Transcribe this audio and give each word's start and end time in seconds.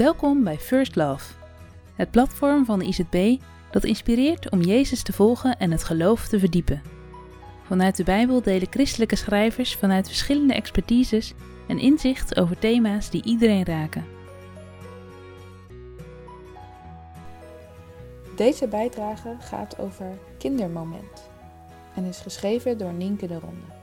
Welkom 0.00 0.44
bij 0.44 0.58
First 0.58 0.96
Love, 0.96 1.32
het 1.94 2.10
platform 2.10 2.64
van 2.64 2.78
de 2.78 2.84
IZB 2.84 3.36
dat 3.70 3.84
inspireert 3.84 4.50
om 4.50 4.60
Jezus 4.60 5.02
te 5.02 5.12
volgen 5.12 5.58
en 5.58 5.70
het 5.70 5.84
geloof 5.84 6.28
te 6.28 6.38
verdiepen. 6.38 6.82
Vanuit 7.62 7.96
de 7.96 8.04
Bijbel 8.04 8.42
delen 8.42 8.68
christelijke 8.70 9.16
schrijvers 9.16 9.74
vanuit 9.74 10.06
verschillende 10.06 10.54
expertises 10.54 11.34
een 11.68 11.78
inzicht 11.78 12.40
over 12.40 12.58
thema's 12.58 13.10
die 13.10 13.24
iedereen 13.24 13.64
raken. 13.64 14.04
Deze 18.36 18.68
bijdrage 18.68 19.36
gaat 19.40 19.78
over 19.78 20.18
Kindermoment 20.38 21.30
en 21.94 22.04
is 22.04 22.18
geschreven 22.18 22.78
door 22.78 22.92
Nienke 22.92 23.26
de 23.26 23.38
Ronde. 23.38 23.79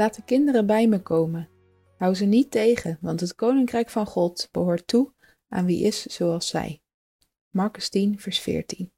Laat 0.00 0.14
de 0.14 0.22
kinderen 0.24 0.66
bij 0.66 0.86
me 0.86 1.00
komen. 1.02 1.48
Hou 1.96 2.14
ze 2.14 2.24
niet 2.24 2.50
tegen, 2.50 2.98
want 3.00 3.20
het 3.20 3.34
koninkrijk 3.34 3.90
van 3.90 4.06
God 4.06 4.48
behoort 4.50 4.86
toe 4.86 5.12
aan 5.48 5.64
wie 5.64 5.84
is 5.84 6.06
zoals 6.06 6.48
zij. 6.48 6.82
Marcus 7.50 7.88
10, 7.88 8.20
vers 8.20 8.38
14. 8.38 8.92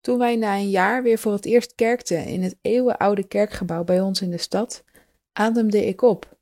Toen 0.00 0.18
wij 0.18 0.36
na 0.36 0.56
een 0.56 0.70
jaar 0.70 1.02
weer 1.02 1.18
voor 1.18 1.32
het 1.32 1.44
eerst 1.44 1.74
kerkten 1.74 2.24
in 2.24 2.42
het 2.42 2.56
eeuwenoude 2.60 3.26
kerkgebouw 3.26 3.84
bij 3.84 4.00
ons 4.00 4.20
in 4.20 4.30
de 4.30 4.38
stad, 4.38 4.84
ademde 5.32 5.86
ik 5.86 6.02
op. 6.02 6.38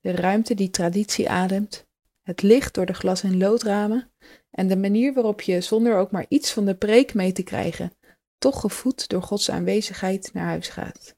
De 0.00 0.10
ruimte 0.10 0.54
die 0.54 0.70
traditie 0.70 1.30
ademt, 1.30 1.86
het 2.22 2.42
licht 2.42 2.74
door 2.74 2.86
de 2.86 2.94
glas- 2.94 3.22
en 3.22 3.38
loodramen 3.38 4.12
en 4.50 4.68
de 4.68 4.76
manier 4.76 5.12
waarop 5.12 5.40
je 5.40 5.60
zonder 5.60 5.96
ook 5.96 6.10
maar 6.10 6.26
iets 6.28 6.52
van 6.52 6.64
de 6.64 6.74
preek 6.74 7.14
mee 7.14 7.32
te 7.32 7.42
krijgen 7.42 7.92
toch 8.38 8.60
gevoed 8.60 9.08
door 9.08 9.22
Gods 9.22 9.50
aanwezigheid 9.50 10.30
naar 10.32 10.46
huis 10.46 10.68
gaat. 10.68 11.16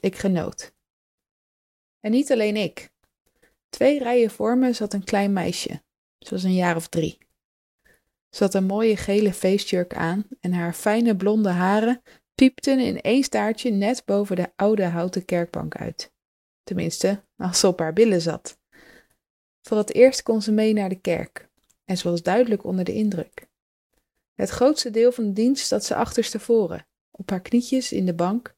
Ik 0.00 0.16
genoot. 0.16 0.74
En 2.00 2.10
niet 2.10 2.32
alleen 2.32 2.56
ik. 2.56 2.90
Twee 3.68 3.98
rijen 3.98 4.30
voor 4.30 4.58
me 4.58 4.72
zat 4.72 4.92
een 4.92 5.04
klein 5.04 5.32
meisje, 5.32 5.82
ze 6.18 6.30
was 6.30 6.42
een 6.42 6.54
jaar 6.54 6.76
of 6.76 6.88
drie. 6.88 7.18
Ze 8.30 8.42
had 8.42 8.54
een 8.54 8.64
mooie 8.64 8.96
gele 8.96 9.32
feestjurk 9.32 9.94
aan 9.94 10.26
en 10.40 10.52
haar 10.52 10.72
fijne 10.72 11.16
blonde 11.16 11.48
haren 11.48 12.02
piepten 12.34 12.78
in 12.78 13.00
één 13.00 13.22
staartje 13.22 13.70
net 13.70 14.02
boven 14.04 14.36
de 14.36 14.52
oude 14.56 14.84
houten 14.84 15.24
kerkbank 15.24 15.76
uit. 15.76 16.12
Tenminste, 16.62 17.24
als 17.36 17.60
ze 17.60 17.66
op 17.66 17.78
haar 17.78 17.92
billen 17.92 18.20
zat. 18.20 18.58
Voor 19.62 19.76
het 19.76 19.94
eerst 19.94 20.22
kon 20.22 20.42
ze 20.42 20.52
mee 20.52 20.72
naar 20.72 20.88
de 20.88 21.00
kerk 21.00 21.48
en 21.84 21.96
ze 21.96 22.10
was 22.10 22.22
duidelijk 22.22 22.64
onder 22.64 22.84
de 22.84 22.92
indruk. 22.92 23.45
Het 24.36 24.50
grootste 24.50 24.90
deel 24.90 25.12
van 25.12 25.24
de 25.24 25.32
dienst 25.32 25.66
zat 25.66 25.84
ze 25.84 25.94
achterstevoren, 25.94 26.86
op 27.10 27.30
haar 27.30 27.40
knietjes 27.40 27.92
in 27.92 28.06
de 28.06 28.14
bank, 28.14 28.54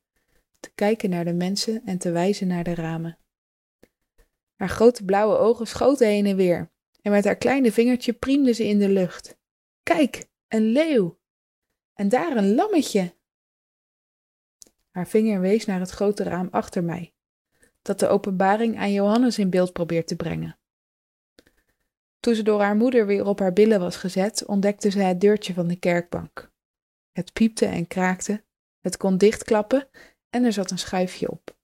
te 0.60 0.70
kijken 0.74 1.10
naar 1.10 1.24
de 1.24 1.32
mensen 1.32 1.82
en 1.84 1.98
te 1.98 2.10
wijzen 2.10 2.46
naar 2.46 2.64
de 2.64 2.74
ramen. 2.74 3.18
Haar 4.54 4.68
grote 4.68 5.04
blauwe 5.04 5.36
ogen 5.36 5.66
schoten 5.66 6.06
heen 6.06 6.26
en 6.26 6.36
weer, 6.36 6.70
en 7.02 7.12
met 7.12 7.24
haar 7.24 7.36
kleine 7.36 7.72
vingertje 7.72 8.12
priemde 8.12 8.52
ze 8.52 8.64
in 8.64 8.78
de 8.78 8.88
lucht. 8.88 9.38
Kijk, 9.82 10.28
een 10.48 10.62
leeuw! 10.62 11.18
En 11.94 12.08
daar 12.08 12.36
een 12.36 12.54
lammetje! 12.54 13.16
Haar 14.90 15.08
vinger 15.08 15.40
wees 15.40 15.64
naar 15.64 15.80
het 15.80 15.90
grote 15.90 16.22
raam 16.22 16.48
achter 16.50 16.84
mij, 16.84 17.14
dat 17.82 17.98
de 17.98 18.08
openbaring 18.08 18.78
aan 18.78 18.92
Johannes 18.92 19.38
in 19.38 19.50
beeld 19.50 19.72
probeert 19.72 20.06
te 20.06 20.16
brengen. 20.16 20.58
Toen 22.20 22.34
ze 22.34 22.42
door 22.42 22.60
haar 22.60 22.76
moeder 22.76 23.06
weer 23.06 23.26
op 23.26 23.38
haar 23.38 23.52
billen 23.52 23.80
was 23.80 23.96
gezet, 23.96 24.44
ontdekte 24.44 24.90
ze 24.90 24.98
het 24.98 25.20
deurtje 25.20 25.54
van 25.54 25.68
de 25.68 25.76
kerkbank. 25.76 26.50
Het 27.12 27.32
piepte 27.32 27.66
en 27.66 27.86
kraakte, 27.86 28.44
het 28.80 28.96
kon 28.96 29.18
dichtklappen 29.18 29.88
en 30.30 30.44
er 30.44 30.52
zat 30.52 30.70
een 30.70 30.78
schuifje 30.78 31.30
op. 31.30 31.56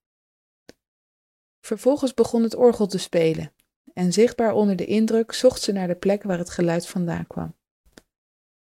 Vervolgens 1.61 2.15
begon 2.15 2.43
het 2.43 2.55
orgel 2.55 2.87
te 2.87 2.99
spelen, 2.99 3.53
en 3.95 4.12
zichtbaar 4.12 4.53
onder 4.53 4.77
de 4.77 4.87
indruk 4.87 5.33
zocht 5.33 5.62
ze 5.62 5.73
naar 5.73 5.89
de 5.89 5.97
plek 5.97 6.23
waar 6.23 6.39
het 6.39 6.51
geluid 6.51 6.87
vandaan 6.87 7.27
kwam. 7.27 7.55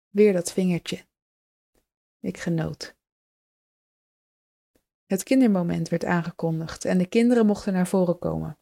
Weer 0.10 0.34
dat 0.34 0.52
vingertje. 0.52 1.06
Ik 2.20 2.38
genoot. 2.38 2.96
Het 5.06 5.24
kindermoment 5.24 5.90
werd 5.90 6.06
aangekondigd 6.06 6.86
en 6.86 6.98
de 6.98 7.08
kinderen 7.08 7.46
mochten 7.46 7.74
naar 7.74 7.88
voren 7.88 8.20
komen. 8.20 8.58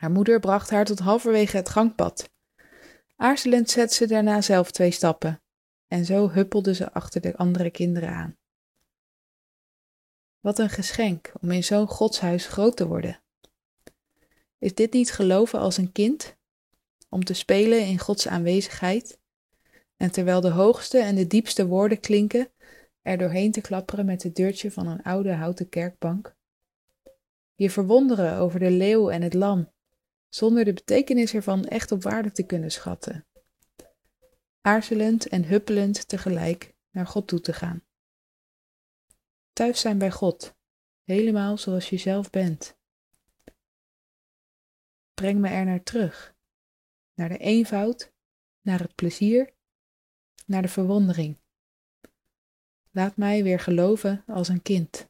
Haar 0.00 0.10
moeder 0.10 0.40
bracht 0.40 0.70
haar 0.70 0.84
tot 0.84 0.98
halverwege 0.98 1.56
het 1.56 1.68
gangpad. 1.68 2.30
Aarzelend 3.16 3.70
zette 3.70 3.94
ze 3.94 4.06
daarna 4.06 4.40
zelf 4.40 4.70
twee 4.70 4.90
stappen, 4.90 5.42
en 5.88 6.04
zo 6.04 6.30
huppelde 6.30 6.74
ze 6.74 6.92
achter 6.92 7.20
de 7.20 7.36
andere 7.36 7.70
kinderen 7.70 8.08
aan. 8.08 8.36
Wat 10.40 10.58
een 10.58 10.70
geschenk 10.70 11.32
om 11.40 11.50
in 11.50 11.64
zo'n 11.64 11.86
godshuis 11.86 12.46
groot 12.46 12.76
te 12.76 12.86
worden. 12.86 13.20
Is 14.58 14.74
dit 14.74 14.92
niet 14.92 15.12
geloven 15.12 15.58
als 15.58 15.76
een 15.76 15.92
kind? 15.92 16.36
Om 17.08 17.24
te 17.24 17.34
spelen 17.34 17.86
in 17.86 17.98
Gods 17.98 18.28
aanwezigheid? 18.28 19.18
En 19.96 20.10
terwijl 20.10 20.40
de 20.40 20.50
hoogste 20.50 20.98
en 20.98 21.14
de 21.14 21.26
diepste 21.26 21.66
woorden 21.66 22.00
klinken, 22.00 22.50
er 23.02 23.18
doorheen 23.18 23.52
te 23.52 23.60
klapperen 23.60 24.06
met 24.06 24.22
het 24.22 24.34
deurtje 24.34 24.70
van 24.70 24.86
een 24.86 25.02
oude 25.02 25.32
houten 25.32 25.68
kerkbank? 25.68 26.34
Je 27.54 27.70
verwonderen 27.70 28.38
over 28.38 28.58
de 28.58 28.70
leeuw 28.70 29.10
en 29.10 29.22
het 29.22 29.34
lam, 29.34 29.68
zonder 30.30 30.64
de 30.64 30.72
betekenis 30.72 31.34
ervan 31.34 31.64
echt 31.64 31.92
op 31.92 32.02
waarde 32.02 32.32
te 32.32 32.42
kunnen 32.42 32.70
schatten. 32.70 33.26
Aarzelend 34.60 35.28
en 35.28 35.44
huppelend 35.44 36.08
tegelijk 36.08 36.74
naar 36.90 37.06
God 37.06 37.28
toe 37.28 37.40
te 37.40 37.52
gaan. 37.52 37.84
Thuis 39.52 39.80
zijn 39.80 39.98
bij 39.98 40.10
God, 40.10 40.56
helemaal 41.04 41.58
zoals 41.58 41.90
je 41.90 41.96
zelf 41.96 42.30
bent. 42.30 42.78
Breng 45.14 45.40
me 45.40 45.48
er 45.48 45.64
naar 45.64 45.82
terug, 45.82 46.34
naar 47.14 47.28
de 47.28 47.38
eenvoud, 47.38 48.12
naar 48.60 48.80
het 48.80 48.94
plezier, 48.94 49.54
naar 50.46 50.62
de 50.62 50.68
verwondering. 50.68 51.38
Laat 52.90 53.16
mij 53.16 53.42
weer 53.42 53.60
geloven 53.60 54.24
als 54.26 54.48
een 54.48 54.62
kind. 54.62 55.09